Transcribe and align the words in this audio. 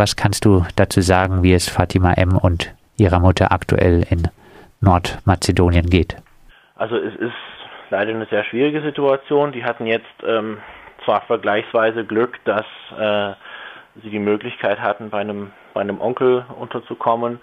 Was 0.00 0.16
kannst 0.16 0.46
du 0.46 0.64
dazu 0.76 1.02
sagen, 1.02 1.42
wie 1.42 1.52
es 1.52 1.68
Fatima 1.68 2.14
M. 2.14 2.38
und 2.38 2.74
ihrer 2.96 3.20
Mutter 3.20 3.52
aktuell 3.52 4.02
in 4.08 4.28
Nordmazedonien 4.80 5.90
geht? 5.90 6.16
Also 6.76 6.96
es 6.96 7.14
ist 7.16 7.34
leider 7.90 8.12
eine 8.12 8.24
sehr 8.24 8.44
schwierige 8.44 8.80
Situation. 8.80 9.52
Die 9.52 9.62
hatten 9.62 9.84
jetzt 9.84 10.06
ähm, 10.26 10.56
zwar 11.04 11.20
vergleichsweise 11.26 12.06
Glück, 12.06 12.38
dass 12.46 12.64
äh, 12.98 13.34
sie 14.02 14.08
die 14.08 14.18
Möglichkeit 14.18 14.80
hatten, 14.80 15.10
bei 15.10 15.18
einem, 15.18 15.52
bei 15.74 15.82
einem 15.82 16.00
Onkel 16.00 16.46
unterzukommen, 16.58 17.38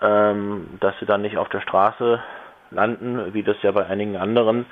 ähm, 0.00 0.78
dass 0.80 0.98
sie 1.00 1.04
dann 1.04 1.20
nicht 1.20 1.36
auf 1.36 1.50
der 1.50 1.60
Straße 1.60 2.22
landen, 2.70 3.34
wie 3.34 3.42
das 3.42 3.56
ja 3.60 3.70
bei 3.72 3.84
einigen 3.84 4.16
anderen 4.16 4.64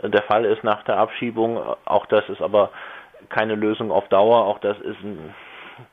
äh, 0.00 0.08
der 0.08 0.22
Fall 0.22 0.46
ist 0.46 0.64
nach 0.64 0.82
der 0.84 0.96
Abschiebung. 0.96 1.60
Auch 1.84 2.06
das 2.06 2.26
ist 2.30 2.40
aber 2.40 2.70
keine 3.28 3.56
Lösung 3.56 3.92
auf 3.92 4.08
Dauer. 4.08 4.46
Auch 4.46 4.58
das 4.60 4.78
ist 4.78 5.00
ein 5.04 5.34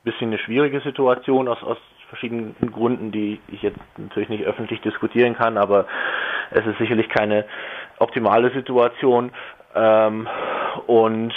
bisschen 0.03 0.27
eine 0.29 0.37
schwierige 0.39 0.79
Situation 0.81 1.47
aus, 1.47 1.61
aus 1.63 1.77
verschiedenen 2.09 2.55
Gründen, 2.71 3.11
die 3.11 3.39
ich 3.49 3.61
jetzt 3.61 3.79
natürlich 3.97 4.29
nicht 4.29 4.43
öffentlich 4.43 4.81
diskutieren 4.81 5.35
kann, 5.35 5.57
aber 5.57 5.85
es 6.51 6.65
ist 6.65 6.77
sicherlich 6.79 7.07
keine 7.09 7.45
optimale 7.99 8.51
Situation. 8.51 9.31
Ähm, 9.75 10.27
und 10.87 11.33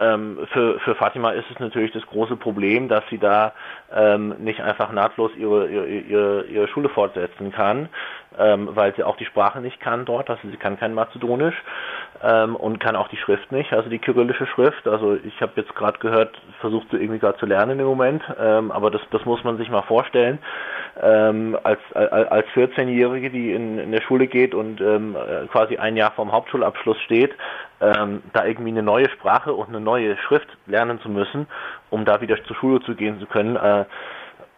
ähm, 0.00 0.38
für, 0.52 0.80
für 0.80 0.94
Fatima 0.94 1.32
ist 1.32 1.44
es 1.50 1.58
natürlich 1.60 1.92
das 1.92 2.06
große 2.06 2.36
Problem, 2.36 2.88
dass 2.88 3.04
sie 3.10 3.18
da 3.18 3.52
ähm, 3.94 4.34
nicht 4.38 4.60
einfach 4.62 4.90
nahtlos 4.92 5.30
ihre, 5.36 5.68
ihre, 5.68 6.44
ihre 6.46 6.68
Schule 6.68 6.88
fortsetzen 6.88 7.52
kann, 7.52 7.90
ähm, 8.38 8.70
weil 8.72 8.94
sie 8.96 9.04
auch 9.04 9.16
die 9.16 9.26
Sprache 9.26 9.60
nicht 9.60 9.78
kann 9.78 10.06
dort, 10.06 10.30
also 10.30 10.48
sie 10.48 10.56
kann 10.56 10.78
kein 10.78 10.94
Mazedonisch 10.94 11.62
ähm, 12.22 12.56
und 12.56 12.80
kann 12.80 12.96
auch 12.96 13.08
die 13.08 13.16
Schrift 13.16 13.50
nicht, 13.52 13.72
also 13.72 13.88
die 13.88 13.98
kyrillische 13.98 14.46
Schrift. 14.46 14.86
Also 14.86 15.16
ich 15.24 15.40
habe 15.40 15.52
jetzt 15.56 15.74
gerade 15.74 15.98
gehört, 15.98 16.36
versucht 16.60 16.88
sie 16.90 16.98
irgendwie 16.98 17.18
gerade 17.18 17.38
zu 17.38 17.46
lernen 17.46 17.80
im 17.80 17.86
Moment, 17.86 18.22
ähm, 18.38 18.70
aber 18.70 18.90
das, 18.90 19.00
das 19.10 19.24
muss 19.24 19.42
man 19.44 19.56
sich 19.56 19.70
mal 19.70 19.82
vorstellen. 19.82 20.38
Ähm, 21.00 21.56
als, 21.62 21.80
als 21.94 22.46
14-Jährige, 22.48 23.30
die 23.30 23.52
in, 23.52 23.78
in 23.78 23.92
der 23.92 24.02
Schule 24.02 24.26
geht 24.26 24.54
und 24.54 24.80
ähm, 24.80 25.16
quasi 25.50 25.76
ein 25.78 25.96
Jahr 25.96 26.10
vom 26.10 26.32
Hauptschulabschluss 26.32 26.98
steht, 27.02 27.32
ähm, 27.80 28.22
da 28.32 28.44
irgendwie 28.44 28.70
eine 28.70 28.82
neue 28.82 29.08
Sprache 29.10 29.54
und 29.54 29.68
eine 29.68 29.80
neue 29.80 30.16
Schrift 30.18 30.48
lernen 30.66 31.00
zu 31.00 31.08
müssen, 31.08 31.46
um 31.88 32.04
da 32.04 32.20
wieder 32.20 32.42
zur 32.44 32.56
Schule 32.56 32.80
zu 32.80 32.94
gehen 32.94 33.18
zu 33.18 33.26
können. 33.26 33.56
Äh, 33.56 33.84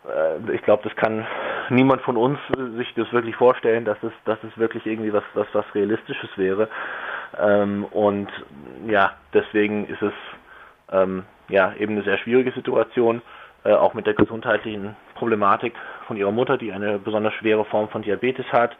äh, 0.09 0.55
ich 0.55 0.63
glaube, 0.63 0.83
das 0.85 0.97
kann 0.97 1.27
niemand 1.71 2.03
von 2.03 2.17
uns 2.17 2.39
sich 2.77 2.93
das 2.95 3.13
wirklich 3.13 3.37
vorstellen, 3.37 3.85
dass 3.85 3.99
es, 4.03 4.13
dass 4.25 4.39
es 4.43 4.57
wirklich 4.59 4.87
irgendwie 4.87 5.13
was, 5.13 5.25
was, 5.35 5.47
was 5.53 5.65
Realistisches 5.75 6.31
wäre. 6.37 6.69
Ähm, 7.39 7.85
und 7.85 8.29
ja, 8.87 9.13
deswegen 9.33 9.87
ist 9.87 10.03
es 10.03 10.13
ähm, 10.91 11.25
ja 11.49 11.73
eben 11.79 11.95
eine 11.95 12.05
sehr 12.05 12.19
schwierige 12.19 12.53
Situation, 12.53 13.23
äh, 13.65 13.73
auch 13.73 13.95
mit 13.95 14.07
der 14.07 14.15
gesundheitlichen 14.15 14.97
Problematik 15.15 15.75
von 16.07 16.17
ihrer 16.17 16.33
Mutter, 16.33 16.59
die 16.59 16.73
eine 16.73 16.99
besonders 16.99 17.35
schwere 17.35 17.65
Form 17.65 17.89
von 17.89 18.03
Diabetes 18.03 18.47
hat. 18.53 18.77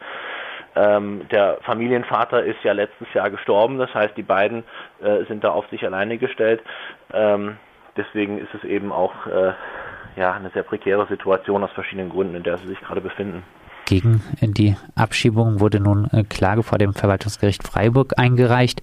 Ähm, 0.75 1.27
der 1.31 1.59
Familienvater 1.61 2.43
ist 2.43 2.63
ja 2.63 2.73
letztes 2.73 3.11
Jahr 3.13 3.29
gestorben, 3.29 3.77
das 3.77 3.93
heißt, 3.93 4.17
die 4.17 4.23
beiden 4.23 4.63
äh, 5.01 5.23
sind 5.25 5.43
da 5.43 5.51
auf 5.51 5.67
sich 5.69 5.85
alleine 5.85 6.17
gestellt. 6.17 6.61
Ähm, 7.13 7.57
deswegen 7.95 8.39
ist 8.39 8.53
es 8.55 8.63
eben 8.63 8.91
auch 8.91 9.13
äh, 9.27 9.53
ja, 10.15 10.33
eine 10.33 10.49
sehr 10.49 10.63
prekäre 10.63 11.07
Situation 11.07 11.63
aus 11.63 11.71
verschiedenen 11.71 12.09
Gründen, 12.09 12.35
in 12.35 12.43
der 12.43 12.57
sie 12.57 12.67
sich 12.67 12.79
gerade 12.81 13.01
befinden. 13.01 13.43
Gegen 13.85 14.23
die 14.41 14.75
Abschiebung 14.95 15.59
wurde 15.59 15.79
nun 15.79 16.07
äh, 16.11 16.23
Klage 16.23 16.63
vor 16.63 16.77
dem 16.77 16.93
Verwaltungsgericht 16.93 17.63
Freiburg 17.63 18.13
eingereicht. 18.17 18.81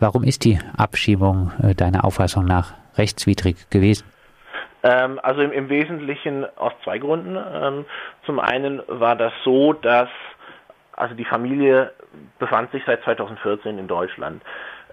Warum 0.00 0.24
ist 0.24 0.44
die 0.44 0.58
Abschiebung 0.76 1.52
äh, 1.62 1.74
deiner 1.74 2.04
Auffassung 2.04 2.44
nach 2.46 2.74
rechtswidrig 2.96 3.70
gewesen? 3.70 4.04
Ähm, 4.82 5.20
also 5.22 5.42
im, 5.42 5.52
im, 5.52 5.68
Wesentlichen 5.68 6.46
aus 6.56 6.72
zwei 6.82 6.98
Gründen. 6.98 7.36
Ähm, 7.36 7.84
zum 8.26 8.40
einen 8.40 8.82
war 8.88 9.14
das 9.14 9.32
so, 9.44 9.72
dass 9.72 10.08
also 10.92 11.14
die 11.14 11.24
Familie 11.24 11.92
befand 12.38 12.72
sich 12.72 12.82
seit 12.86 13.02
2014 13.04 13.78
in 13.78 13.86
Deutschland. 13.86 14.42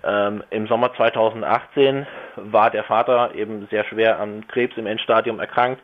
Ähm, 0.03 0.43
Im 0.51 0.67
Sommer 0.67 0.93
2018 0.95 2.05
war 2.35 2.69
der 2.69 2.83
Vater 2.83 3.33
eben 3.33 3.67
sehr 3.71 3.83
schwer 3.85 4.19
an 4.19 4.47
Krebs 4.47 4.77
im 4.77 4.85
Endstadium 4.85 5.39
erkrankt 5.39 5.81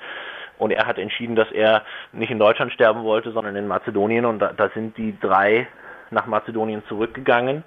und 0.64 0.72
er 0.72 0.88
hat 0.88 0.98
entschieden, 0.98 1.36
dass 1.36 1.52
er 1.52 1.82
nicht 2.14 2.32
in 2.32 2.40
Deutschland 2.40 2.72
sterben 2.72 3.04
wollte, 3.04 3.34
sondern 3.34 3.58
in 3.58 3.68
Mazedonien 3.68 4.26
und 4.26 4.40
da, 4.40 4.54
da 4.56 4.70
sind 4.70 4.98
die 4.98 5.20
drei 5.20 5.68
nach 6.10 6.26
Mazedonien 6.26 6.84
zurückgegangen, 6.88 7.66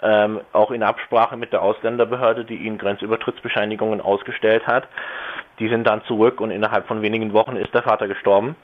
ähm, 0.00 0.40
auch 0.52 0.70
in 0.70 0.84
Absprache 0.84 1.36
mit 1.36 1.52
der 1.52 1.62
Ausländerbehörde, 1.62 2.44
die 2.44 2.54
ihnen 2.54 2.78
Grenzübertrittsbescheinigungen 2.78 4.00
ausgestellt 4.00 4.64
hat. 4.64 4.86
Die 5.58 5.68
sind 5.68 5.88
dann 5.88 6.04
zurück 6.04 6.40
und 6.40 6.52
innerhalb 6.52 6.86
von 6.86 7.02
wenigen 7.02 7.32
Wochen 7.32 7.56
ist 7.56 7.74
der 7.74 7.82
Vater 7.82 8.06
gestorben. 8.06 8.54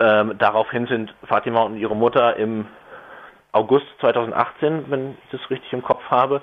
Ähm, 0.00 0.38
daraufhin 0.38 0.86
sind 0.86 1.14
Fatima 1.24 1.60
und 1.60 1.76
ihre 1.76 1.94
Mutter 1.96 2.36
im 2.36 2.68
August 3.52 3.86
2018, 4.00 4.86
wenn 4.88 5.10
ich 5.10 5.38
das 5.38 5.50
richtig 5.50 5.70
im 5.74 5.82
Kopf 5.82 6.04
habe, 6.08 6.40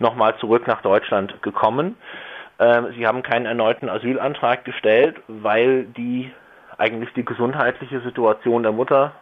nochmal 0.00 0.36
zurück 0.38 0.66
nach 0.66 0.82
Deutschland 0.82 1.40
gekommen. 1.42 1.96
Ähm, 2.58 2.92
sie 2.96 3.06
haben 3.06 3.22
keinen 3.22 3.46
erneuten 3.46 3.88
Asylantrag 3.88 4.64
gestellt, 4.64 5.16
weil 5.28 5.84
die 5.84 6.30
eigentlich 6.78 7.12
die 7.14 7.24
gesundheitliche 7.24 8.00
Situation 8.00 8.62
der 8.62 8.72
Mutter 8.72 9.12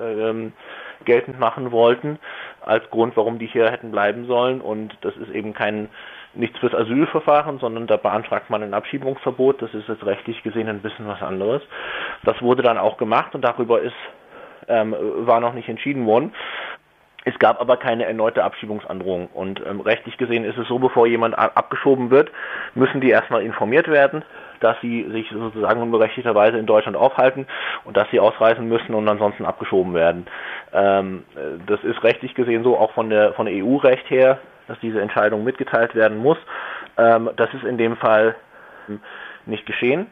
ähm, 0.00 0.52
geltend 1.04 1.38
machen 1.38 1.70
wollten 1.70 2.18
als 2.64 2.88
Grund, 2.90 3.16
warum 3.16 3.38
die 3.38 3.46
hier 3.46 3.70
hätten 3.70 3.90
bleiben 3.90 4.26
sollen. 4.26 4.60
Und 4.60 4.96
das 5.02 5.16
ist 5.16 5.30
eben 5.30 5.52
kein 5.52 5.88
nichts 6.34 6.58
fürs 6.58 6.74
Asylverfahren, 6.74 7.58
sondern 7.58 7.86
da 7.86 7.96
beantragt 7.96 8.50
man 8.50 8.62
ein 8.62 8.74
Abschiebungsverbot. 8.74 9.62
Das 9.62 9.72
ist 9.72 9.88
jetzt 9.88 10.04
rechtlich 10.04 10.42
gesehen 10.42 10.68
ein 10.68 10.82
bisschen 10.82 11.06
was 11.06 11.22
anderes. 11.22 11.62
Das 12.24 12.40
wurde 12.42 12.62
dann 12.62 12.78
auch 12.78 12.98
gemacht 12.98 13.34
und 13.34 13.42
darüber 13.42 13.80
ist 13.80 13.94
ähm, 14.68 14.94
war 14.98 15.40
noch 15.40 15.54
nicht 15.54 15.68
entschieden 15.68 16.06
worden. 16.06 16.32
Es 17.28 17.36
gab 17.40 17.60
aber 17.60 17.76
keine 17.76 18.04
erneute 18.04 18.44
Abschiebungsandrohung. 18.44 19.26
Und 19.34 19.60
ähm, 19.66 19.80
rechtlich 19.80 20.16
gesehen 20.16 20.44
ist 20.44 20.56
es 20.58 20.68
so, 20.68 20.78
bevor 20.78 21.08
jemand 21.08 21.36
abgeschoben 21.36 22.10
wird, 22.10 22.30
müssen 22.76 23.00
die 23.00 23.10
erstmal 23.10 23.42
informiert 23.42 23.88
werden, 23.88 24.24
dass 24.60 24.80
sie 24.80 25.10
sich 25.10 25.28
sozusagen 25.30 25.82
unberechtigterweise 25.82 26.56
in 26.56 26.66
Deutschland 26.66 26.96
aufhalten 26.96 27.48
und 27.82 27.96
dass 27.96 28.08
sie 28.12 28.20
ausreisen 28.20 28.68
müssen 28.68 28.94
und 28.94 29.08
ansonsten 29.08 29.44
abgeschoben 29.44 29.92
werden. 29.92 30.28
Ähm, 30.72 31.24
das 31.66 31.82
ist 31.82 32.00
rechtlich 32.04 32.32
gesehen 32.36 32.62
so, 32.62 32.78
auch 32.78 32.92
von 32.92 33.10
der, 33.10 33.32
von 33.32 33.46
der 33.46 33.56
EU-Recht 33.56 34.08
her, 34.08 34.38
dass 34.68 34.78
diese 34.78 35.00
Entscheidung 35.00 35.42
mitgeteilt 35.42 35.96
werden 35.96 36.18
muss. 36.18 36.38
Ähm, 36.96 37.30
das 37.34 37.52
ist 37.54 37.64
in 37.64 37.76
dem 37.76 37.96
Fall 37.96 38.36
nicht 39.46 39.66
geschehen. 39.66 40.06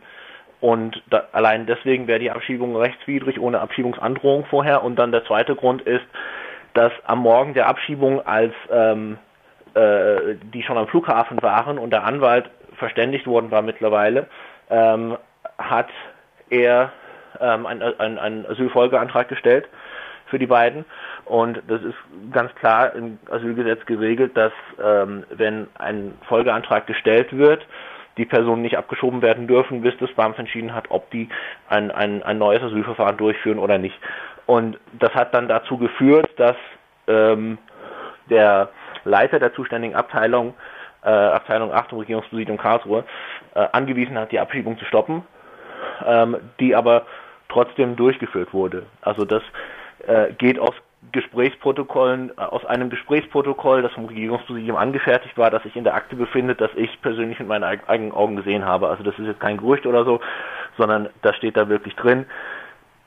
Und 0.61 1.01
da, 1.11 1.29
allein 1.31 1.67
deswegen 1.67 2.09
wäre 2.09 2.19
die 2.19 2.33
Abschiebung 2.33 2.75
rechtswidrig 2.75 3.39
ohne 3.39 3.61
Abschiebungsandrohung 3.61 4.47
vorher. 4.47 4.83
Und 4.83 4.97
dann 4.97 5.13
der 5.13 5.25
zweite 5.27 5.55
Grund 5.55 5.83
ist, 5.83 6.05
dass 6.75 6.93
am 7.05 7.21
Morgen 7.21 7.55
der 7.55 7.69
Abschiebung, 7.69 8.25
als 8.27 8.53
ähm, 8.71 9.19
äh, 9.75 10.35
die 10.53 10.63
schon 10.63 10.79
am 10.79 10.89
Flughafen 10.89 11.41
waren 11.43 11.79
und 11.79 11.91
der 11.91 12.05
Anwalt 12.05 12.51
verständigt 12.77 13.27
worden 13.27 13.51
war 13.51 13.63
mittlerweile, 13.63 14.27
ähm, 14.71 15.17
hat 15.59 15.89
er 16.51 16.93
ähm, 17.41 17.67
einen 17.67 18.19
ein 18.19 18.47
Asylfolgeantrag 18.47 19.29
gestellt 19.29 19.69
für 20.27 20.39
die 20.39 20.47
beiden. 20.47 20.85
Und 21.25 21.63
das 21.69 21.83
ist 21.83 21.97
ganz 22.33 22.55
klar 22.57 22.95
im 22.95 23.19
Asylgesetz 23.31 23.87
geregelt, 23.87 24.37
dass 24.37 24.53
ähm, 24.83 25.25
wenn 25.31 25.69
ein 25.79 26.15
Folgeantrag 26.29 26.87
gestellt 26.87 27.37
wird, 27.37 27.67
die 28.17 28.25
Personen 28.25 28.63
nicht 28.63 28.79
abgeschoben 28.79 29.23
werden 29.23 29.47
dürfen, 29.47 29.83
bis 29.83 29.97
das 29.99 30.13
BAMF 30.13 30.39
entschieden 30.39 30.75
hat, 30.75 30.91
ob 30.91 31.11
die 31.11 31.29
ein, 31.69 31.91
ein, 31.91 32.23
ein 32.23 32.39
neues 32.39 32.63
Asylverfahren 32.63 33.17
durchführen 33.17 33.59
oder 33.59 33.79
nicht. 33.79 33.99
Und 34.47 34.79
das 34.93 35.15
hat 35.15 35.35
dann 35.35 35.49
dazu 35.49 35.79
geführt, 35.79 36.29
dass 36.37 36.57
ähm, 37.07 37.59
der 38.29 38.69
Leiter 39.05 39.39
der 39.39 39.55
zuständigen 39.55 39.97
Abteilung, 39.97 40.55
äh, 41.03 41.09
Abteilung 41.09 41.73
8 41.73 41.93
im 41.93 41.99
Regierungspräsidium 41.99 42.59
Karlsruhe, 42.59 43.05
äh, 43.55 43.67
angewiesen 43.73 44.19
hat, 44.19 44.33
die 44.33 44.41
Abschiebung 44.41 44.79
zu 44.79 44.85
stoppen, 44.85 45.23
ähm, 46.07 46.37
die 46.61 46.75
aber 46.75 47.07
trotzdem 47.49 47.97
durchgeführt 47.97 48.53
wurde. 48.53 48.87
Also 49.03 49.25
das 49.25 49.43
äh, 50.07 50.33
geht 50.33 50.59
aus 50.59 50.75
Gesprächsprotokollen, 51.13 52.31
äh, 52.31 52.41
aus 52.41 52.65
einem 52.65 52.91
Gesprächsprotokoll, 52.91 53.83
das 53.83 53.93
vom 53.93 54.07
Regierungspräsidium 54.07 54.77
angefertigt 54.77 55.37
war, 55.37 55.51
das 55.51 55.63
sich 55.63 55.77
in 55.77 55.85
der 55.85 55.95
Akte 55.95 56.17
befindet, 56.17 56.61
das 56.61 56.71
ich 56.77 57.01
persönlich 57.03 57.39
mit 57.39 57.49
meinen 57.49 57.65
eigenen 57.65 58.13
Augen 58.13 58.37
gesehen 58.37 58.65
habe. 58.65 58.89
Also 58.89 59.03
das 59.03 59.19
ist 59.19 59.27
jetzt 59.27 59.41
kein 59.41 59.59
Gerücht 59.59 59.87
oder 59.87 60.05
so, 60.05 60.21
sondern 60.79 61.09
das 61.23 61.37
steht 61.37 61.57
da 61.57 61.69
wirklich 61.69 61.95
drin 61.97 62.27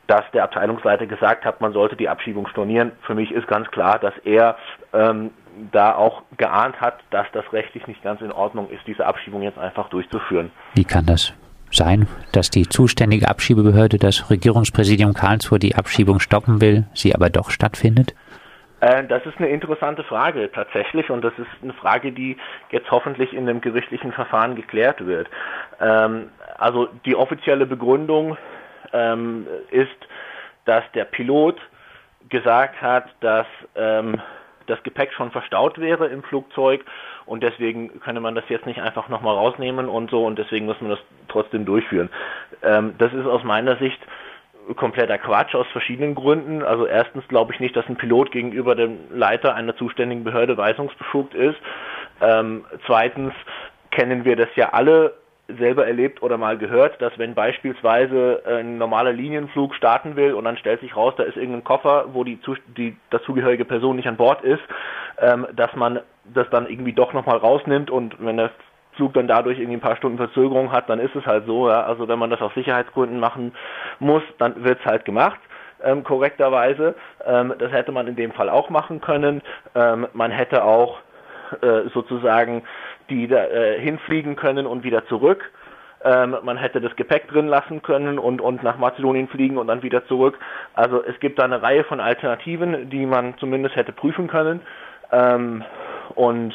dass 0.08 0.24
der 0.34 0.44
Abteilungsleiter 0.46 1.06
gesagt 1.06 1.46
hat, 1.46 1.62
man 1.62 1.74
sollte 1.74 1.96
die 1.96 2.10
Abschiebung 2.10 2.48
stornieren. 2.48 2.92
Für 3.02 3.16
mich 3.16 3.32
ist 3.32 3.48
ganz 3.48 3.70
klar, 3.70 4.00
dass 4.00 4.14
er 4.24 4.58
ähm, 4.94 5.32
da 5.72 5.96
auch 5.96 6.24
geahnt 6.38 6.80
hat, 6.80 7.00
dass 7.12 7.28
das 7.34 7.46
rechtlich 7.52 7.88
nicht 7.88 8.04
ganz 8.04 8.22
in 8.22 8.32
Ordnung 8.32 8.70
ist, 8.70 8.82
diese 8.88 9.06
Abschiebung 9.06 9.42
jetzt 9.42 9.58
einfach 9.58 9.90
durchzuführen. 9.90 10.52
Wie 10.76 10.86
kann 10.86 11.06
das 11.06 11.34
sein, 11.72 12.08
dass 12.32 12.50
die 12.50 12.68
zuständige 12.68 13.28
Abschiebebehörde, 13.28 13.98
das 13.98 14.30
Regierungspräsidium 14.30 15.14
Karlsruhe, 15.14 15.60
die 15.60 15.76
Abschiebung 15.76 16.20
stoppen 16.20 16.62
will, 16.62 16.86
sie 16.94 17.14
aber 17.14 17.30
doch 17.30 17.52
stattfindet? 17.52 18.14
Äh, 18.80 19.06
das 19.06 19.26
ist 19.26 19.38
eine 19.38 19.50
interessante 19.50 20.04
Frage 20.04 20.52
tatsächlich 20.52 21.10
und 21.10 21.24
das 21.24 21.34
ist 21.38 21.48
eine 21.62 21.74
Frage, 21.74 22.12
die 22.12 22.38
jetzt 22.72 22.90
hoffentlich 22.92 23.34
in 23.34 23.46
dem 23.46 23.62
gerichtlichen 23.62 24.12
Verfahren 24.12 24.56
geklärt 24.56 25.06
wird. 25.06 25.28
Ähm, 25.82 26.30
also 26.58 26.88
die 27.06 27.16
offizielle 27.16 27.66
Begründung 27.66 28.38
ähm, 28.94 29.48
ist, 29.72 29.90
dass 30.66 30.84
der 30.94 31.06
Pilot 31.06 31.58
gesagt 32.30 32.82
hat, 32.82 33.06
dass 33.22 33.48
ähm, 33.76 34.22
das 34.68 34.82
Gepäck 34.84 35.14
schon 35.14 35.32
verstaut 35.32 35.80
wäre 35.80 36.08
im 36.08 36.24
Flugzeug 36.24 36.84
und 37.26 37.42
deswegen 37.42 38.00
könne 38.02 38.20
man 38.20 38.36
das 38.36 38.44
jetzt 38.50 38.66
nicht 38.66 38.82
einfach 38.82 39.08
nochmal 39.10 39.36
rausnehmen 39.36 39.88
und 39.88 40.12
so 40.12 40.26
und 40.26 40.38
deswegen 40.38 40.66
muss 40.66 40.80
man 40.82 40.92
das 40.92 41.00
trotzdem 41.30 41.66
durchführen. 41.66 42.10
Ähm, 42.64 42.96
das 42.98 43.14
ist 43.14 43.26
aus 43.26 43.44
meiner 43.44 43.78
Sicht 43.78 44.00
kompletter 44.76 45.18
Quatsch 45.18 45.56
aus 45.56 45.68
verschiedenen 45.72 46.16
Gründen. 46.16 46.62
Also 46.62 46.86
erstens 46.86 47.28
glaube 47.28 47.54
ich 47.54 47.60
nicht, 47.60 47.76
dass 47.76 47.88
ein 47.88 47.96
Pilot 47.96 48.32
gegenüber 48.32 48.76
dem 48.76 48.98
Leiter 49.12 49.56
einer 49.56 49.76
zuständigen 49.78 50.24
Behörde 50.24 50.58
weisungsbefugt 50.58 51.34
ist. 51.34 51.58
Ähm, 52.22 52.66
zweitens 52.86 53.34
kennen 53.92 54.26
wir 54.26 54.36
das 54.36 54.50
ja 54.56 54.70
alle 54.74 55.14
selber 55.48 55.88
erlebt 55.88 56.22
oder 56.22 56.38
mal 56.38 56.58
gehört, 56.58 57.02
dass 57.02 57.18
wenn 57.18 57.34
beispielsweise 57.34 58.42
ein 58.46 58.78
normaler 58.78 59.14
Linienflug 59.14 59.76
starten 59.76 60.16
will 60.16 60.34
und 60.34 60.44
dann 60.44 60.58
stellt 60.58 60.82
sich 60.82 60.96
raus, 60.96 61.14
da 61.18 61.24
ist 61.24 61.38
irgendein 61.38 61.64
Koffer, 61.64 62.08
wo 62.14 62.24
die, 62.24 62.40
die 62.76 62.98
dazugehörige 63.10 63.66
Person 63.66 63.96
nicht 63.96 64.08
an 64.08 64.18
Bord 64.18 64.44
ist, 64.44 64.62
ähm, 65.20 65.48
dass 65.56 65.74
man 65.76 66.02
das 66.34 66.50
dann 66.50 66.68
irgendwie 66.68 66.94
doch 66.94 67.14
nochmal 67.14 67.38
rausnimmt 67.38 67.90
und 67.90 68.16
wenn 68.20 68.38
der 68.38 68.52
Flug 68.98 69.14
dann 69.14 69.28
dadurch 69.28 69.60
irgendwie 69.60 69.78
ein 69.78 69.82
paar 69.82 69.96
Stunden 69.96 70.18
Verzögerung 70.18 70.72
hat, 70.72 70.90
dann 70.90 71.00
ist 71.00 71.16
es 71.16 71.26
halt 71.26 71.46
so. 71.46 71.70
Ja? 71.70 71.84
Also 71.84 72.08
wenn 72.08 72.20
man 72.20 72.30
das 72.30 72.42
aus 72.42 72.54
Sicherheitsgründen 72.56 73.20
machen 73.20 73.54
muss, 74.00 74.24
dann 74.40 74.64
wird 74.64 74.80
es 74.80 74.86
halt 74.86 75.06
gemacht. 75.06 75.40
Ähm, 75.84 76.04
korrekterweise. 76.04 76.96
Ähm, 77.24 77.54
das 77.60 77.72
hätte 77.72 77.92
man 77.92 78.08
in 78.08 78.16
dem 78.16 78.32
Fall 78.32 78.50
auch 78.50 78.70
machen 78.72 79.00
können. 79.00 79.42
Ähm, 79.76 80.08
man 80.14 80.32
hätte 80.32 80.64
auch 80.64 80.98
äh, 81.62 81.90
sozusagen 81.94 82.64
die 83.10 83.28
da, 83.28 83.46
äh, 83.46 83.80
hinfliegen 83.80 84.36
können 84.36 84.66
und 84.66 84.84
wieder 84.84 85.06
zurück. 85.08 85.52
Ähm, 86.04 86.38
man 86.44 86.58
hätte 86.58 86.80
das 86.80 86.96
Gepäck 86.96 87.28
drin 87.28 87.48
lassen 87.48 87.82
können 87.82 88.20
und, 88.20 88.40
und 88.40 88.62
nach 88.64 88.78
Mazedonien 88.78 89.28
fliegen 89.28 89.58
und 89.58 89.68
dann 89.68 89.82
wieder 89.82 90.06
zurück. 90.06 90.38
Also 90.74 91.04
es 91.04 91.20
gibt 91.20 91.40
da 91.40 91.44
eine 91.44 91.62
Reihe 91.62 91.84
von 91.84 92.00
Alternativen, 92.00 92.90
die 92.90 93.06
man 93.06 93.36
zumindest 93.40 93.76
hätte 93.76 93.92
prüfen 93.92 94.28
können. 94.28 94.62
Ähm, 95.12 95.64
und 96.16 96.54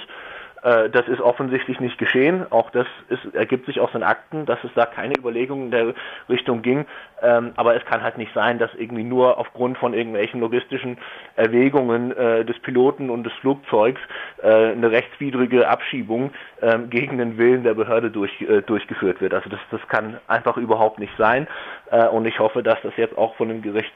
das 0.63 1.09
ist 1.09 1.21
offensichtlich 1.21 1.81
nicht 1.81 1.99
geschehen. 1.99 2.47
Auch 2.51 2.71
das 2.71 2.87
ist, 3.09 3.35
ergibt 3.35 3.67
sich 3.67 3.81
aus 3.81 3.91
den 3.91 4.05
Akten, 4.05 4.47
dass 4.47 4.63
es 4.63 4.71
da 4.75 4.87
keine 4.87 5.15
Überlegungen 5.19 5.65
in 5.65 5.71
der 5.73 5.95
Richtung 6.29 6.63
ging. 6.63 6.87
Ähm, 7.23 7.53
aber 7.57 7.77
es 7.77 7.85
kann 7.85 8.03
halt 8.03 8.19
nicht 8.19 8.33
sein, 8.35 8.59
dass 8.59 8.75
irgendwie 8.75 9.05
nur 9.05 9.39
aufgrund 9.39 9.79
von 9.79 9.95
irgendwelchen 9.95 10.41
logistischen 10.41 10.99
Erwägungen 11.37 12.17
äh, 12.17 12.45
des 12.45 12.59
Piloten 12.61 13.11
und 13.11 13.25
des 13.25 13.33
Flugzeugs 13.35 14.01
äh, 14.43 14.73
eine 14.73 14.91
rechtswidrige 14.91 15.69
Abschiebung 15.69 16.33
ähm, 16.61 16.91
gegen 16.91 17.19
den 17.19 17.39
Willen 17.39 17.63
der 17.63 17.75
Behörde 17.75 18.11
durch, 18.11 18.41
äh, 18.43 18.63
durchgeführt 18.63 19.21
wird. 19.21 19.35
Also 19.35 19.49
das, 19.51 19.61
das 19.71 19.81
kann 19.89 20.19
einfach 20.27 20.57
überhaupt 20.57 20.99
nicht 20.99 21.13
sein. 21.17 21.47
Äh, 21.91 22.09
und 22.09 22.27
ich 22.27 22.39
hoffe, 22.39 22.63
dass 22.63 22.81
das 22.83 22.97
jetzt 22.97 23.17
auch 23.17 23.37
von 23.37 23.49
dem 23.49 23.63
Gericht 23.63 23.93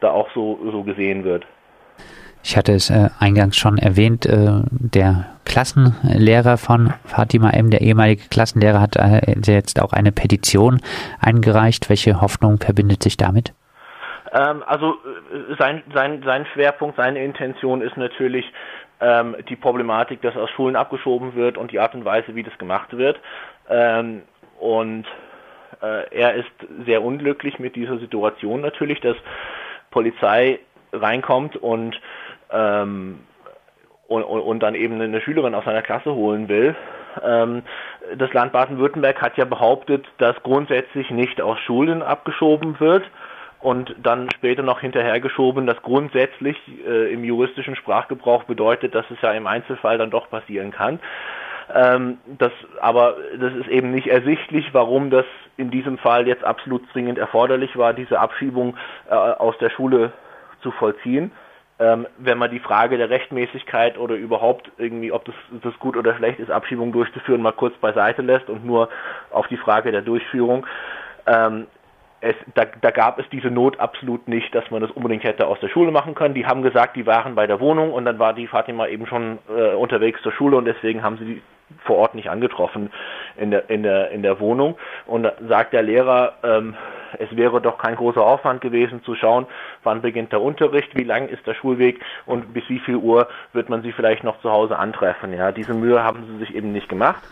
da 0.00 0.10
auch 0.10 0.30
so, 0.32 0.58
so 0.70 0.84
gesehen 0.84 1.24
wird. 1.24 1.46
Ich 2.48 2.56
hatte 2.56 2.72
es 2.72 2.88
äh, 2.88 3.10
eingangs 3.20 3.58
schon 3.58 3.76
erwähnt, 3.76 4.24
äh, 4.24 4.62
der 4.70 5.26
Klassenlehrer 5.44 6.56
von 6.56 6.94
Fatima 7.04 7.50
M., 7.50 7.68
der 7.68 7.82
ehemalige 7.82 8.26
Klassenlehrer, 8.30 8.80
hat 8.80 8.96
äh, 8.96 9.34
jetzt 9.44 9.78
auch 9.82 9.92
eine 9.92 10.12
Petition 10.12 10.80
eingereicht. 11.20 11.90
Welche 11.90 12.22
Hoffnung 12.22 12.56
verbindet 12.56 13.02
sich 13.02 13.18
damit? 13.18 13.52
Ähm, 14.32 14.62
also 14.66 14.94
äh, 14.94 15.56
sein, 15.58 15.82
sein, 15.92 16.22
sein 16.24 16.46
Schwerpunkt, 16.54 16.96
seine 16.96 17.22
Intention 17.22 17.82
ist 17.82 17.98
natürlich 17.98 18.50
ähm, 19.02 19.36
die 19.50 19.56
Problematik, 19.56 20.22
dass 20.22 20.34
aus 20.34 20.48
Schulen 20.48 20.74
abgeschoben 20.74 21.34
wird 21.34 21.58
und 21.58 21.70
die 21.70 21.80
Art 21.80 21.94
und 21.94 22.06
Weise, 22.06 22.34
wie 22.34 22.44
das 22.44 22.56
gemacht 22.56 22.96
wird. 22.96 23.20
Ähm, 23.68 24.22
und 24.58 25.04
äh, 25.82 26.16
er 26.18 26.32
ist 26.32 26.48
sehr 26.86 27.02
unglücklich 27.02 27.58
mit 27.58 27.76
dieser 27.76 27.98
Situation 27.98 28.62
natürlich, 28.62 29.00
dass 29.00 29.16
Polizei 29.90 30.60
reinkommt 30.94 31.54
und 31.56 32.00
ähm, 32.50 33.20
und, 34.06 34.22
und, 34.22 34.60
dann 34.60 34.74
eben 34.74 35.00
eine 35.00 35.20
Schülerin 35.20 35.54
aus 35.54 35.64
seiner 35.64 35.82
Klasse 35.82 36.14
holen 36.14 36.48
will. 36.48 36.74
Ähm, 37.22 37.62
das 38.16 38.32
Land 38.32 38.52
Baden-Württemberg 38.52 39.20
hat 39.20 39.36
ja 39.36 39.44
behauptet, 39.44 40.06
dass 40.18 40.34
grundsätzlich 40.42 41.10
nicht 41.10 41.40
aus 41.40 41.58
Schulen 41.60 42.02
abgeschoben 42.02 42.80
wird 42.80 43.04
und 43.60 43.94
dann 44.02 44.30
später 44.30 44.62
noch 44.62 44.80
hinterhergeschoben, 44.80 45.66
dass 45.66 45.82
grundsätzlich 45.82 46.56
äh, 46.86 47.12
im 47.12 47.24
juristischen 47.24 47.76
Sprachgebrauch 47.76 48.44
bedeutet, 48.44 48.94
dass 48.94 49.04
es 49.10 49.20
ja 49.20 49.32
im 49.32 49.46
Einzelfall 49.46 49.98
dann 49.98 50.10
doch 50.10 50.30
passieren 50.30 50.70
kann. 50.70 51.00
Ähm, 51.74 52.18
das, 52.38 52.52
aber 52.80 53.16
das 53.38 53.52
ist 53.54 53.68
eben 53.68 53.90
nicht 53.90 54.06
ersichtlich, 54.06 54.72
warum 54.72 55.10
das 55.10 55.26
in 55.58 55.70
diesem 55.70 55.98
Fall 55.98 56.26
jetzt 56.26 56.44
absolut 56.44 56.82
dringend 56.94 57.18
erforderlich 57.18 57.76
war, 57.76 57.92
diese 57.92 58.20
Abschiebung 58.20 58.76
äh, 59.10 59.14
aus 59.14 59.58
der 59.58 59.68
Schule 59.70 60.12
zu 60.62 60.70
vollziehen 60.70 61.30
ähm, 61.78 62.06
wenn 62.18 62.38
man 62.38 62.50
die 62.50 62.58
Frage 62.58 62.98
der 62.98 63.10
Rechtmäßigkeit 63.10 63.98
oder 63.98 64.16
überhaupt 64.16 64.70
irgendwie, 64.78 65.12
ob 65.12 65.24
das, 65.24 65.34
das 65.62 65.78
gut 65.78 65.96
oder 65.96 66.14
schlecht 66.16 66.40
ist, 66.40 66.50
Abschiebung 66.50 66.92
durchzuführen, 66.92 67.42
mal 67.42 67.52
kurz 67.52 67.76
beiseite 67.76 68.22
lässt 68.22 68.48
und 68.48 68.64
nur 68.64 68.88
auf 69.30 69.46
die 69.48 69.56
Frage 69.56 69.92
der 69.92 70.02
Durchführung. 70.02 70.66
Ähm, 71.26 71.66
es, 72.20 72.34
da, 72.54 72.64
da 72.80 72.90
gab 72.90 73.20
es 73.20 73.26
diese 73.30 73.48
Not 73.48 73.78
absolut 73.78 74.26
nicht, 74.26 74.52
dass 74.54 74.68
man 74.72 74.82
das 74.82 74.90
unbedingt 74.90 75.22
hätte 75.22 75.46
aus 75.46 75.60
der 75.60 75.68
Schule 75.68 75.92
machen 75.92 76.16
können. 76.16 76.34
Die 76.34 76.46
haben 76.46 76.62
gesagt, 76.62 76.96
die 76.96 77.06
waren 77.06 77.36
bei 77.36 77.46
der 77.46 77.60
Wohnung 77.60 77.92
und 77.92 78.04
dann 78.04 78.18
war 78.18 78.34
die 78.34 78.48
Fatima 78.48 78.88
eben 78.88 79.06
schon 79.06 79.38
äh, 79.48 79.74
unterwegs 79.74 80.20
zur 80.22 80.32
Schule 80.32 80.56
und 80.56 80.64
deswegen 80.64 81.04
haben 81.04 81.18
sie 81.18 81.24
die 81.24 81.42
vor 81.84 81.96
Ort 81.96 82.14
nicht 82.14 82.30
angetroffen 82.30 82.90
in 83.36 83.50
der, 83.50 83.70
in 83.70 83.82
der, 83.82 84.10
in 84.10 84.22
der 84.22 84.40
Wohnung. 84.40 84.76
Und 85.06 85.30
sagt 85.48 85.72
der 85.74 85.82
Lehrer, 85.82 86.34
ähm, 86.42 86.74
es 87.18 87.34
wäre 87.36 87.60
doch 87.60 87.78
kein 87.78 87.96
großer 87.96 88.22
Aufwand 88.22 88.60
gewesen 88.60 89.02
zu 89.04 89.14
schauen, 89.14 89.46
wann 89.82 90.02
beginnt 90.02 90.32
der 90.32 90.42
Unterricht, 90.42 90.96
wie 90.96 91.04
lang 91.04 91.28
ist 91.28 91.46
der 91.46 91.54
Schulweg 91.54 92.00
und 92.26 92.52
bis 92.52 92.68
wie 92.68 92.78
viel 92.80 92.96
Uhr 92.96 93.28
wird 93.52 93.68
man 93.68 93.82
sie 93.82 93.92
vielleicht 93.92 94.24
noch 94.24 94.40
zu 94.40 94.50
Hause 94.50 94.78
antreffen. 94.78 95.32
Ja, 95.32 95.52
diese 95.52 95.74
Mühe 95.74 96.02
haben 96.02 96.24
sie 96.26 96.38
sich 96.38 96.54
eben 96.54 96.72
nicht 96.72 96.88
gemacht. 96.88 97.22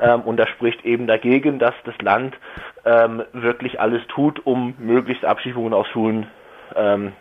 Ähm, 0.00 0.22
und 0.22 0.36
das 0.36 0.48
spricht 0.48 0.84
eben 0.84 1.06
dagegen, 1.06 1.58
dass 1.58 1.74
das 1.84 1.96
Land 2.00 2.36
ähm, 2.84 3.22
wirklich 3.32 3.80
alles 3.80 4.06
tut, 4.08 4.44
um 4.44 4.74
möglichst 4.78 5.24
Abschiebungen 5.24 5.74
aus 5.74 5.86
Schulen 5.88 6.26
ähm, 6.74 7.12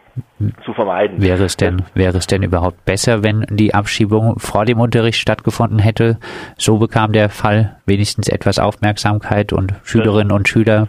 zu 0.66 0.74
vermeiden. 0.74 1.22
Wäre 1.22 1.44
es 1.44 1.58
denn, 1.58 1.84
wäre 1.94 2.18
es 2.18 2.28
denn 2.28 2.44
überhaupt 2.44 2.84
besser, 2.86 3.24
wenn 3.24 3.46
die 3.50 3.74
Abschiebung 3.74 4.40
vor 4.40 4.66
dem 4.66 4.80
Unterricht 4.80 5.19
stattgefunden 5.19 5.80
hätte? 5.80 6.18
So 6.58 6.78
bekam 6.78 7.12
der 7.12 7.30
Fall 7.30 7.78
wenigstens 7.86 8.28
etwas 8.28 8.60
Aufmerksamkeit 8.60 9.54
und 9.54 9.74
Schülerinnen 9.84 10.31
und 10.31 10.48
Schüler 10.48 10.88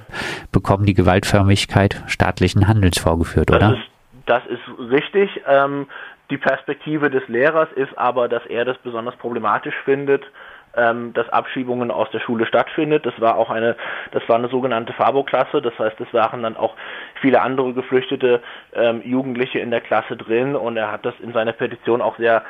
bekommen 0.51 0.87
die 0.87 0.95
Gewaltförmigkeit 0.95 2.03
staatlichen 2.07 2.67
Handelns 2.69 2.99
vorgeführt, 2.99 3.51
das 3.51 3.57
oder? 3.57 3.73
Ist, 3.75 3.89
das 4.27 4.43
ist 4.47 4.91
richtig. 4.91 5.41
Ähm, 5.47 5.87
die 6.31 6.39
Perspektive 6.39 7.11
des 7.11 7.29
Lehrers 7.29 7.69
ist 7.77 7.97
aber, 7.99 8.29
dass 8.29 8.45
er 8.47 8.65
das 8.65 8.79
besonders 8.79 9.17
problematisch 9.17 9.75
findet, 9.85 10.25
ähm, 10.77 11.13
dass 11.13 11.29
Abschiebungen 11.29 11.91
aus 11.91 12.11
der 12.11 12.21
Schule 12.21 12.47
stattfindet. 12.47 13.05
Das 13.07 13.19
war 13.21 13.37
auch 13.37 13.51
eine, 13.51 13.77
das 14.13 14.27
war 14.29 14.37
eine 14.37 14.49
sogenannte 14.49 14.93
Fabo-Klasse. 14.93 15.63
Das 15.63 15.79
heißt, 15.79 16.01
es 16.01 16.13
waren 16.15 16.43
dann 16.43 16.57
auch 16.57 16.75
viele 17.21 17.41
andere 17.41 17.73
geflüchtete 17.75 18.41
ähm, 18.75 19.03
Jugendliche 19.05 19.59
in 19.59 19.71
der 19.71 19.81
Klasse 19.81 20.17
drin 20.17 20.57
und 20.57 20.77
er 20.77 20.91
hat 20.91 21.05
das 21.05 21.15
in 21.21 21.33
seiner 21.33 21.53
Petition 21.53 22.01
auch 22.01 22.17
sehr 22.19 22.43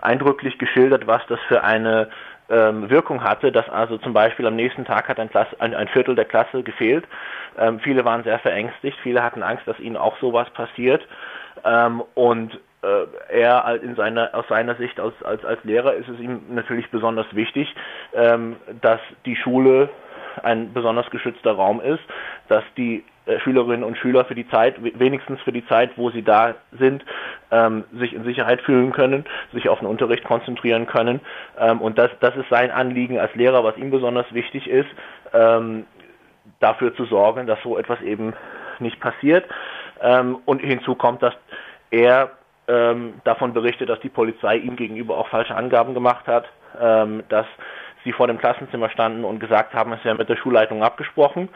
eindrücklich 0.00 0.58
geschildert, 0.58 1.06
was 1.06 1.22
das 1.28 1.40
für 1.48 1.62
eine 1.62 2.08
ähm, 2.50 2.90
Wirkung 2.90 3.22
hatte, 3.22 3.52
dass 3.52 3.68
also 3.68 3.98
zum 3.98 4.12
Beispiel 4.12 4.46
am 4.46 4.56
nächsten 4.56 4.84
Tag 4.84 5.08
hat 5.08 5.18
ein, 5.18 5.30
Klasse, 5.30 5.56
ein, 5.60 5.74
ein 5.74 5.88
Viertel 5.88 6.14
der 6.14 6.26
Klasse 6.26 6.62
gefehlt. 6.62 7.04
Ähm, 7.58 7.80
viele 7.80 8.04
waren 8.04 8.24
sehr 8.24 8.38
verängstigt, 8.38 8.98
viele 9.02 9.22
hatten 9.22 9.42
Angst, 9.42 9.66
dass 9.66 9.78
ihnen 9.80 9.96
auch 9.96 10.18
sowas 10.18 10.48
passiert. 10.50 11.02
Ähm, 11.64 12.02
und 12.14 12.58
er 13.28 13.82
in 13.82 13.94
seiner, 13.96 14.34
aus 14.34 14.46
seiner 14.48 14.74
Sicht 14.76 15.00
als, 15.00 15.14
als, 15.22 15.44
als 15.44 15.62
Lehrer 15.64 15.94
ist 15.94 16.08
es 16.08 16.18
ihm 16.20 16.42
natürlich 16.50 16.90
besonders 16.90 17.26
wichtig, 17.34 17.74
ähm, 18.14 18.56
dass 18.80 19.00
die 19.24 19.36
Schule 19.36 19.88
ein 20.42 20.72
besonders 20.72 21.08
geschützter 21.10 21.52
Raum 21.52 21.80
ist, 21.80 22.02
dass 22.48 22.64
die 22.76 23.04
äh, 23.26 23.38
Schülerinnen 23.40 23.84
und 23.84 23.96
Schüler 23.96 24.24
für 24.24 24.34
die 24.34 24.48
Zeit, 24.48 24.76
wenigstens 24.80 25.40
für 25.42 25.52
die 25.52 25.66
Zeit, 25.66 25.96
wo 25.96 26.10
sie 26.10 26.22
da 26.22 26.54
sind, 26.78 27.04
ähm, 27.50 27.84
sich 27.92 28.12
in 28.12 28.24
Sicherheit 28.24 28.60
fühlen 28.62 28.92
können, 28.92 29.24
sich 29.52 29.68
auf 29.68 29.78
den 29.78 29.88
Unterricht 29.88 30.24
konzentrieren 30.24 30.86
können. 30.86 31.20
Ähm, 31.58 31.80
und 31.80 31.98
das, 31.98 32.10
das 32.20 32.36
ist 32.36 32.48
sein 32.50 32.70
Anliegen 32.70 33.18
als 33.18 33.34
Lehrer, 33.34 33.64
was 33.64 33.76
ihm 33.76 33.90
besonders 33.90 34.26
wichtig 34.34 34.68
ist, 34.68 34.88
ähm, 35.32 35.86
dafür 36.60 36.94
zu 36.94 37.04
sorgen, 37.06 37.46
dass 37.46 37.62
so 37.62 37.78
etwas 37.78 38.00
eben 38.02 38.34
nicht 38.78 39.00
passiert. 39.00 39.46
Ähm, 40.02 40.38
und 40.44 40.60
hinzu 40.60 40.94
kommt, 40.94 41.22
dass 41.22 41.34
er 41.90 42.30
ähm, 42.68 43.14
davon 43.24 43.52
berichtet, 43.52 43.88
dass 43.88 44.00
die 44.00 44.08
Polizei 44.08 44.56
ihm 44.56 44.76
gegenüber 44.76 45.18
auch 45.18 45.28
falsche 45.28 45.54
Angaben 45.54 45.94
gemacht 45.94 46.26
hat, 46.26 46.46
ähm, 46.80 47.22
dass 47.28 47.46
sie 48.04 48.12
vor 48.12 48.26
dem 48.26 48.38
Klassenzimmer 48.38 48.90
standen 48.90 49.24
und 49.24 49.40
gesagt 49.40 49.74
haben, 49.74 49.92
es 49.92 50.04
wäre 50.04 50.14
mit 50.14 50.28
der 50.28 50.36
Schulleitung 50.36 50.82
abgesprochen. 50.82 51.48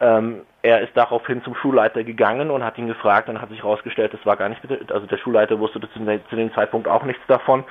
Ähm, 0.00 0.42
er 0.62 0.80
ist 0.80 0.96
daraufhin 0.96 1.42
zum 1.44 1.54
Schulleiter 1.54 2.04
gegangen 2.04 2.50
und 2.50 2.64
hat 2.64 2.78
ihn 2.78 2.86
gefragt 2.86 3.28
und 3.28 3.40
hat 3.40 3.50
sich 3.50 3.62
herausgestellt, 3.62 4.14
das 4.14 4.24
war 4.24 4.36
gar 4.36 4.48
nicht, 4.48 4.60
also 4.90 5.06
der 5.06 5.18
Schulleiter 5.18 5.58
wusste 5.58 5.80
zu 5.80 6.36
dem 6.36 6.54
Zeitpunkt 6.54 6.88
auch 6.88 7.04
nichts 7.04 7.22
davon. 7.28 7.64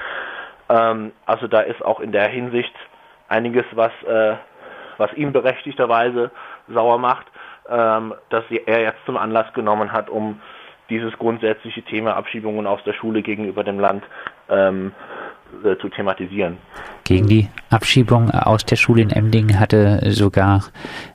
Ähm, 0.70 1.12
also 1.26 1.48
da 1.48 1.62
ist 1.62 1.84
auch 1.84 2.00
in 2.00 2.12
der 2.12 2.28
Hinsicht 2.28 2.74
einiges, 3.28 3.66
was, 3.72 3.92
äh, 4.04 4.36
was 4.98 5.12
ihn 5.14 5.34
berechtigterweise 5.34 6.32
sauer 6.68 7.00
macht, 7.00 7.26
ähm, 7.68 8.14
dass 8.30 8.44
er 8.50 8.82
jetzt 8.82 9.06
zum 9.06 9.18
Anlass 9.18 9.52
genommen 9.54 9.92
hat, 9.92 10.10
um 10.10 10.40
dieses 10.90 11.14
grundsätzliche 11.18 11.82
Thema 11.84 12.16
Abschiebungen 12.16 12.68
aus 12.68 12.84
der 12.86 12.94
Schule 12.94 13.22
gegenüber 13.22 13.64
dem 13.64 13.80
Land 13.80 14.04
ähm, 14.50 14.92
äh, 15.64 15.78
zu 15.78 15.90
thematisieren. 15.90 16.58
Gegen 17.04 17.28
die 17.28 17.50
Abschiebung 17.70 18.30
aus 18.30 18.66
der 18.66 18.76
Schule 18.76 19.02
in 19.02 19.10
Emding 19.10 19.60
hatte 19.60 20.12
sogar 20.12 20.64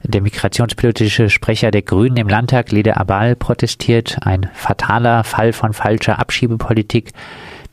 der 0.03 0.23
migrationspolitische 0.23 1.31
Sprecher 1.31 1.71
der 1.71 1.83
Grünen 1.83 2.17
im 2.17 2.29
Landtag, 2.29 2.73
Lede 2.73 2.97
Abal, 2.97 3.37
protestiert. 3.37 4.19
Ein 4.23 4.51
fataler 4.53 5.25
Fall 5.25 5.53
von 5.53 5.73
falscher 5.73 6.19
Abschiebepolitik. 6.19 7.13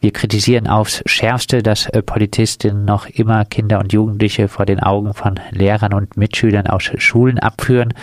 Wir 0.01 0.11
kritisieren 0.11 0.67
aufs 0.67 1.03
Schärfste, 1.05 1.61
dass 1.61 1.87
äh, 1.87 2.01
Polizistinnen 2.01 2.85
noch 2.85 3.07
immer 3.07 3.45
Kinder 3.45 3.79
und 3.79 3.93
Jugendliche 3.93 4.47
vor 4.47 4.65
den 4.65 4.79
Augen 4.79 5.13
von 5.13 5.39
Lehrern 5.51 5.93
und 5.93 6.17
Mitschülern 6.17 6.67
aus 6.67 6.91
Schulen 6.97 7.37
abführen. 7.37 7.93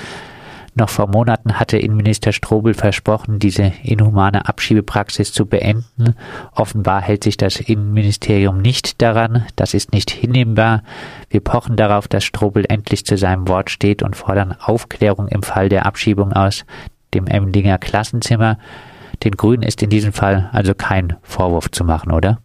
Noch 0.79 0.91
vor 0.91 1.09
Monaten 1.09 1.59
hatte 1.59 1.77
Innenminister 1.77 2.31
Strobel 2.31 2.73
versprochen, 2.73 3.41
diese 3.41 3.73
inhumane 3.83 4.49
Abschiebepraxis 4.49 5.33
zu 5.33 5.45
beenden. 5.45 6.15
Offenbar 6.55 7.03
hält 7.03 7.25
sich 7.25 7.37
das 7.37 7.59
Innenministerium 7.59 8.63
nicht 8.63 9.03
daran. 9.03 9.45
Das 9.57 9.75
ist 9.75 9.93
nicht 9.93 10.09
hinnehmbar. 10.09 10.85
Wir 11.31 11.41
pochen 11.41 11.75
darauf, 11.75 12.07
dass 12.07 12.23
Strobel 12.23 12.65
endlich 12.69 13.05
zu 13.05 13.17
seinem 13.17 13.49
Wort 13.49 13.71
steht 13.71 14.05
und 14.05 14.15
fordern 14.15 14.55
Aufklärung 14.61 15.27
im 15.27 15.43
Fall 15.43 15.69
der 15.69 15.85
Abschiebung 15.85 16.33
aus 16.33 16.65
dem 17.13 17.27
Emdinger 17.27 17.79
Klassenzimmer. 17.79 18.57
Den 19.25 19.33
Grünen 19.33 19.65
ist 19.65 19.83
in 19.83 19.91
diesem 19.91 20.13
Fall 20.13 20.49
also 20.53 20.77
kein 20.77 21.17
Vorwurf 21.23 21.73
zu 21.73 21.83
machen, 21.83 22.13
oder? 22.13 22.39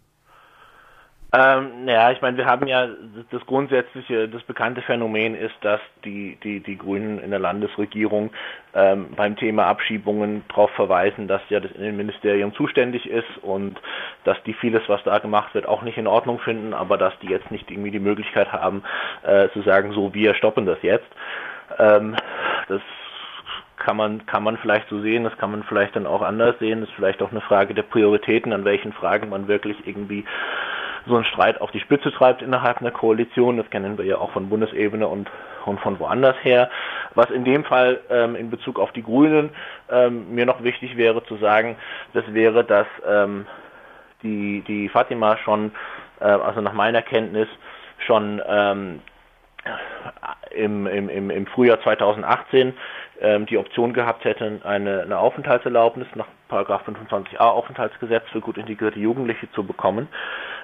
Ähm, 1.35 1.87
ja, 1.87 2.11
ich 2.11 2.21
meine, 2.21 2.37
wir 2.37 2.45
haben 2.45 2.67
ja 2.67 2.87
das 3.31 3.43
grundsätzliche, 3.47 4.29
das 4.29 4.43
bekannte 4.43 4.83
Phänomen 4.83 5.33
ist, 5.33 5.55
dass 5.61 5.81
die, 6.05 6.37
die, 6.43 6.59
die 6.59 6.77
Grünen 6.77 7.17
in 7.17 7.31
der 7.31 7.39
Landesregierung 7.39 8.29
ähm, 8.75 9.07
beim 9.15 9.35
Thema 9.35 9.65
Abschiebungen 9.65 10.43
darauf 10.49 10.69
verweisen, 10.71 11.27
dass 11.27 11.41
ja 11.49 11.59
das 11.59 11.71
Innenministerium 11.71 12.53
zuständig 12.53 13.09
ist 13.09 13.37
und 13.41 13.81
dass 14.25 14.37
die 14.43 14.53
vieles, 14.53 14.83
was 14.87 15.03
da 15.05 15.17
gemacht 15.17 15.55
wird, 15.55 15.67
auch 15.67 15.81
nicht 15.81 15.97
in 15.97 16.05
Ordnung 16.05 16.37
finden, 16.37 16.75
aber 16.75 16.99
dass 16.99 17.17
die 17.23 17.29
jetzt 17.29 17.49
nicht 17.49 17.71
irgendwie 17.71 17.91
die 17.91 17.99
Möglichkeit 17.99 18.51
haben, 18.53 18.83
äh, 19.23 19.49
zu 19.49 19.63
sagen, 19.63 19.91
so 19.93 20.13
wir 20.13 20.35
stoppen 20.35 20.67
das 20.67 20.77
jetzt. 20.83 21.07
Ähm, 21.79 22.15
das 22.67 22.81
kann 23.77 23.97
man, 23.97 24.25
kann 24.25 24.43
man 24.43 24.57
vielleicht 24.57 24.87
so 24.89 25.01
sehen, 25.01 25.23
das 25.23 25.37
kann 25.37 25.51
man 25.51 25.63
vielleicht 25.63 25.95
dann 25.95 26.05
auch 26.05 26.21
anders 26.21 26.57
sehen, 26.59 26.81
das 26.81 26.89
ist 26.89 26.95
vielleicht 26.95 27.21
auch 27.21 27.31
eine 27.31 27.41
Frage 27.41 27.73
der 27.73 27.81
Prioritäten, 27.81 28.53
an 28.53 28.65
welchen 28.65 28.93
Fragen 28.93 29.29
man 29.29 29.47
wirklich 29.47 29.75
irgendwie 29.85 30.25
so 31.05 31.15
einen 31.15 31.25
Streit 31.25 31.59
auf 31.61 31.71
die 31.71 31.79
Spitze 31.79 32.11
treibt 32.11 32.41
innerhalb 32.41 32.79
einer 32.79 32.91
Koalition. 32.91 33.57
Das 33.57 33.69
kennen 33.69 33.97
wir 33.97 34.05
ja 34.05 34.17
auch 34.17 34.31
von 34.31 34.49
Bundesebene 34.49 35.07
und, 35.07 35.29
und 35.65 35.79
von 35.79 35.99
woanders 35.99 36.35
her. 36.41 36.69
Was 37.15 37.29
in 37.29 37.43
dem 37.43 37.63
Fall 37.65 37.99
ähm, 38.09 38.35
in 38.35 38.49
Bezug 38.49 38.79
auf 38.79 38.91
die 38.91 39.03
Grünen 39.03 39.49
ähm, 39.89 40.33
mir 40.33 40.45
noch 40.45 40.63
wichtig 40.63 40.97
wäre 40.97 41.23
zu 41.25 41.37
sagen, 41.37 41.75
das 42.13 42.23
wäre, 42.33 42.63
dass 42.63 42.87
ähm, 43.07 43.45
die, 44.23 44.63
die 44.67 44.89
Fatima 44.89 45.37
schon, 45.37 45.71
äh, 46.19 46.25
also 46.25 46.61
nach 46.61 46.73
meiner 46.73 47.01
Kenntnis, 47.01 47.47
schon 47.99 48.41
ähm, 48.47 49.01
im, 50.51 50.87
im, 50.87 51.29
im 51.29 51.47
Frühjahr 51.47 51.81
2018 51.81 52.73
ähm, 53.21 53.45
die 53.45 53.57
Option 53.57 53.93
gehabt 53.93 54.25
hätte, 54.25 54.59
eine, 54.63 55.01
eine 55.01 55.17
Aufenthaltserlaubnis 55.17 56.07
nach 56.15 56.27
25a 56.49 57.37
Aufenthaltsgesetz 57.37 58.23
für 58.31 58.41
gut 58.41 58.57
integrierte 58.57 58.99
Jugendliche 58.99 59.51
zu 59.53 59.63
bekommen. 59.63 60.07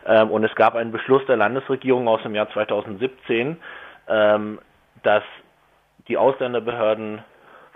Ähm, 0.06 0.32
und 0.32 0.44
es 0.44 0.54
gab 0.56 0.76
einen 0.76 0.92
Beschluss 0.92 1.26
der 1.28 1.38
Landesregierung 1.38 2.08
aus 2.08 2.22
dem 2.24 2.36
Jahr 2.36 2.50
2017, 2.52 3.58
ähm, 4.08 4.60
dass 5.04 5.24
die 6.08 6.18
Ausländerbehörden 6.18 7.24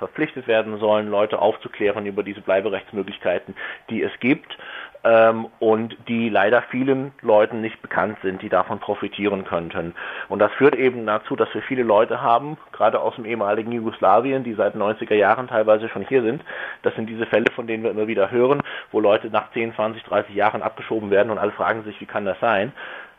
verpflichtet 0.03 0.47
werden 0.47 0.77
sollen, 0.79 1.09
Leute 1.09 1.39
aufzuklären 1.39 2.05
über 2.05 2.23
diese 2.23 2.41
Bleiberechtsmöglichkeiten, 2.41 3.55
die 3.89 4.03
es 4.03 4.11
gibt 4.19 4.57
ähm, 5.03 5.47
und 5.59 5.95
die 6.07 6.29
leider 6.29 6.61
vielen 6.63 7.13
Leuten 7.21 7.61
nicht 7.61 7.81
bekannt 7.81 8.17
sind, 8.21 8.41
die 8.41 8.49
davon 8.49 8.79
profitieren 8.79 9.45
könnten. 9.45 9.95
Und 10.27 10.39
das 10.39 10.51
führt 10.53 10.75
eben 10.75 11.05
dazu, 11.05 11.35
dass 11.35 11.53
wir 11.53 11.61
viele 11.61 11.83
Leute 11.83 12.21
haben, 12.21 12.57
gerade 12.73 12.99
aus 12.99 13.15
dem 13.15 13.25
ehemaligen 13.25 13.71
Jugoslawien, 13.71 14.43
die 14.43 14.53
seit 14.53 14.75
90er 14.75 15.15
Jahren 15.15 15.47
teilweise 15.47 15.87
schon 15.87 16.05
hier 16.05 16.21
sind. 16.21 16.43
Das 16.81 16.93
sind 16.95 17.09
diese 17.09 17.25
Fälle, 17.25 17.51
von 17.55 17.67
denen 17.67 17.83
wir 17.83 17.91
immer 17.91 18.07
wieder 18.07 18.29
hören, 18.29 18.61
wo 18.91 18.99
Leute 18.99 19.29
nach 19.29 19.51
10, 19.51 19.75
20, 19.75 20.03
30 20.03 20.35
Jahren 20.35 20.61
abgeschoben 20.61 21.11
werden 21.11 21.31
und 21.31 21.37
alle 21.37 21.51
fragen 21.51 21.83
sich, 21.83 21.99
wie 22.01 22.05
kann 22.05 22.25
das 22.25 22.39
sein? 22.41 22.73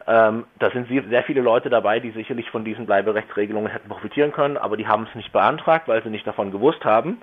Ähm, 0.07 0.45
da 0.59 0.71
sind 0.71 0.89
sehr 0.89 1.23
viele 1.23 1.41
Leute 1.41 1.71
dabei, 1.71 1.99
die 1.99 2.11
sicherlich 2.11 2.51
von 2.51 2.65
diesen 2.65 2.87
Bleiberechtsregelungen 2.87 3.73
hätten 3.73 3.89
profitieren 3.89 4.33
können, 4.33 4.57
aber 4.57 4.77
die 4.77 4.87
haben 4.87 5.07
es 5.09 5.15
nicht 5.15 5.33
beantragt, 5.33 5.89
weil 5.89 6.03
sie 6.03 6.11
nicht 6.11 6.27
davon 6.27 6.51
gewusst 6.51 6.85
haben. 6.85 7.23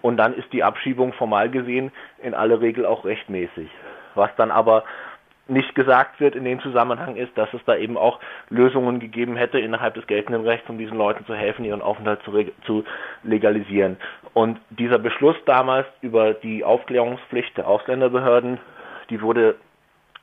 Und 0.00 0.16
dann 0.16 0.34
ist 0.34 0.52
die 0.52 0.64
Abschiebung 0.64 1.12
formal 1.12 1.50
gesehen 1.50 1.92
in 2.22 2.34
aller 2.34 2.60
Regel 2.60 2.86
auch 2.86 3.04
rechtmäßig. 3.04 3.68
Was 4.14 4.30
dann 4.36 4.50
aber 4.50 4.84
nicht 5.48 5.74
gesagt 5.74 6.20
wird 6.20 6.34
in 6.34 6.44
dem 6.44 6.60
Zusammenhang 6.60 7.16
ist, 7.16 7.36
dass 7.36 7.52
es 7.52 7.60
da 7.66 7.76
eben 7.76 7.96
auch 7.96 8.20
Lösungen 8.48 9.00
gegeben 9.00 9.36
hätte 9.36 9.58
innerhalb 9.58 9.94
des 9.94 10.06
geltenden 10.06 10.44
Rechts, 10.44 10.68
um 10.68 10.78
diesen 10.78 10.96
Leuten 10.96 11.26
zu 11.26 11.34
helfen, 11.34 11.64
ihren 11.64 11.82
Aufenthalt 11.82 12.22
zu, 12.22 12.32
zu, 12.64 12.84
legalisieren. 13.22 13.96
Und 14.34 14.60
dieser 14.70 14.98
Beschluss 14.98 15.36
damals 15.44 15.86
über 16.00 16.32
die 16.32 16.64
Aufklärungspflicht 16.64 17.56
der 17.56 17.68
Ausländerbehörden, 17.68 18.58
die 19.10 19.20
wurde 19.20 19.56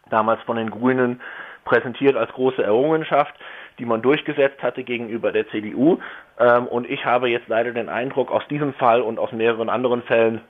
damals 0.10 0.42
von 0.44 0.58
den 0.58 0.72
Grünen 0.72 1.22
präsentiert 1.70 2.16
als 2.16 2.32
große 2.32 2.64
Errungenschaft, 2.64 3.34
die 3.78 3.86
man 3.86 4.02
durchgesetzt 4.02 4.62
hatte 4.62 4.84
gegenüber 4.84 5.32
der 5.32 5.48
CDU. 5.50 6.00
Ähm, 6.40 6.68
und 6.68 6.90
ich 6.90 7.06
habe 7.06 7.30
jetzt 7.30 7.48
leider 7.48 7.72
den 7.72 7.90
Eindruck 7.90 8.32
aus 8.32 8.46
diesem 8.50 8.74
Fall 8.74 9.02
und 9.02 9.20
aus 9.20 9.32
mehreren 9.32 9.70
anderen 9.70 10.04
Fällen, 10.04 10.42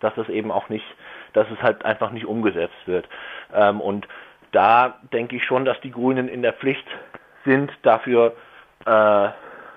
dass 0.00 0.16
es 0.16 0.28
eben 0.28 0.50
auch 0.50 0.68
nicht 0.68 0.84
dass 1.32 1.46
es 1.50 1.62
halt 1.62 1.84
einfach 1.84 2.10
nicht 2.10 2.26
umgesetzt 2.26 2.86
wird. 2.86 3.08
Ähm, 3.54 3.80
und 3.80 4.06
da 4.52 4.98
denke 5.12 5.36
ich 5.36 5.44
schon, 5.44 5.64
dass 5.64 5.80
die 5.80 5.90
Grünen 5.90 6.28
in 6.28 6.42
der 6.42 6.52
Pflicht 6.52 6.86
sind, 7.44 7.70
dafür, 7.82 8.34
äh, 8.86 9.28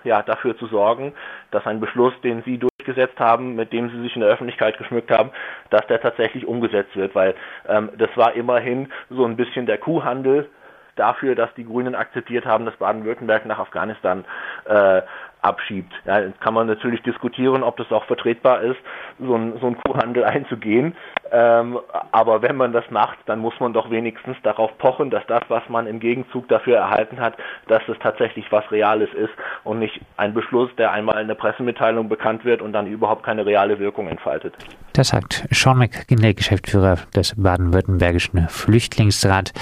ja, 0.03 0.23
dafür 0.25 0.57
zu 0.57 0.67
sorgen, 0.67 1.13
dass 1.51 1.65
ein 1.67 1.79
Beschluss, 1.79 2.13
den 2.23 2.41
sie 2.43 2.57
durchgesetzt 2.57 3.19
haben, 3.19 3.55
mit 3.55 3.71
dem 3.73 3.89
sie 3.89 4.01
sich 4.01 4.15
in 4.15 4.21
der 4.21 4.31
Öffentlichkeit 4.31 4.77
geschmückt 4.77 5.11
haben, 5.11 5.31
dass 5.69 5.85
der 5.87 6.01
tatsächlich 6.01 6.47
umgesetzt 6.47 6.95
wird, 6.95 7.13
weil 7.13 7.35
ähm, 7.67 7.89
das 7.97 8.09
war 8.15 8.33
immerhin 8.33 8.91
so 9.09 9.25
ein 9.25 9.35
bisschen 9.35 9.65
der 9.65 9.77
Kuhhandel 9.77 10.49
dafür, 10.95 11.35
dass 11.35 11.53
die 11.55 11.65
Grünen 11.65 11.95
akzeptiert 11.95 12.45
haben, 12.45 12.65
dass 12.65 12.75
Baden-Württemberg 12.77 13.45
nach 13.45 13.59
Afghanistan 13.59 14.25
äh, 14.65 15.01
abschiebt. 15.41 15.91
Ja, 16.05 16.19
jetzt 16.19 16.39
kann 16.39 16.53
man 16.53 16.67
natürlich 16.67 17.01
diskutieren, 17.01 17.63
ob 17.63 17.77
das 17.77 17.91
auch 17.91 18.05
vertretbar 18.05 18.61
ist, 18.61 18.79
so 19.19 19.35
ein, 19.35 19.57
so 19.59 19.67
ein 19.67 19.77
Kuhhandel 19.83 20.23
einzugehen. 20.25 20.95
Ähm, 21.31 21.79
aber 22.11 22.41
wenn 22.41 22.57
man 22.57 22.73
das 22.73 22.89
macht, 22.91 23.17
dann 23.25 23.39
muss 23.39 23.53
man 23.59 23.73
doch 23.73 23.89
wenigstens 23.89 24.37
darauf 24.43 24.77
pochen, 24.77 25.09
dass 25.09 25.25
das, 25.27 25.41
was 25.47 25.63
man 25.69 25.87
im 25.87 25.99
Gegenzug 25.99 26.47
dafür 26.47 26.77
erhalten 26.77 27.19
hat, 27.19 27.35
dass 27.67 27.81
es 27.87 27.97
tatsächlich 27.99 28.51
was 28.51 28.69
Reales 28.71 29.09
ist 29.13 29.33
und 29.63 29.79
nicht 29.79 29.99
ein 30.17 30.33
Beschluss, 30.33 30.69
der 30.77 30.91
einmal 30.91 31.21
in 31.21 31.27
der 31.27 31.35
Pressemitteilung 31.35 32.09
bekannt 32.09 32.45
wird 32.45 32.61
und 32.61 32.73
dann 32.73 32.85
überhaupt 32.85 33.23
keine 33.23 33.45
reale 33.45 33.79
Wirkung 33.79 34.07
entfaltet. 34.07 34.53
Das 34.93 35.09
sagt 35.09 35.47
Sean 35.51 35.77
McKinley, 35.77 36.33
Geschäftsführer 36.33 36.97
des 37.15 37.33
baden-württembergischen 37.37 38.49
Flüchtlingsrat. 38.49 39.53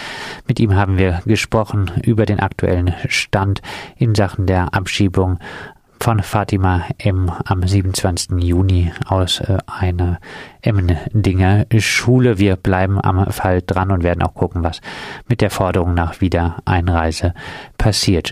Mit 0.47 0.59
ihm 0.59 0.75
haben 0.75 0.97
wir 0.97 1.21
gesprochen 1.25 1.91
über 2.03 2.25
den 2.25 2.39
aktuellen 2.39 2.95
Stand 3.09 3.61
in 3.95 4.15
Sachen 4.15 4.47
der 4.47 4.73
Abschiebung 4.73 5.37
von 6.01 6.21
Fatima 6.21 6.85
M. 6.97 7.31
am 7.45 7.65
27. 7.65 8.41
Juni 8.41 8.91
aus 9.07 9.39
äh, 9.41 9.57
einer 9.67 10.19
Emmendinger 10.61 11.65
Schule. 11.77 12.37
Wir 12.37 12.55
bleiben 12.55 12.99
am 13.01 13.31
Fall 13.31 13.61
dran 13.65 13.91
und 13.91 14.03
werden 14.03 14.23
auch 14.23 14.33
gucken, 14.33 14.63
was 14.63 14.81
mit 15.27 15.41
der 15.41 15.49
Forderung 15.49 15.93
nach 15.93 16.21
Wiedereinreise 16.21 17.33
passiert. 17.77 18.27